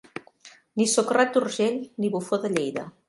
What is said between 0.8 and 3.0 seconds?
Ni socarrat d'Urgell, ni bufó de Lleida.